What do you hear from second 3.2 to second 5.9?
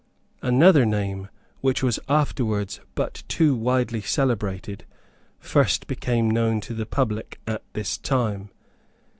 too widely celebrated, first